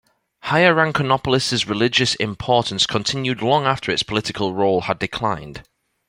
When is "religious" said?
1.67-2.15